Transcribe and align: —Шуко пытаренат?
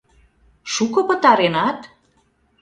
—Шуко 0.73 1.01
пытаренат? 1.09 1.79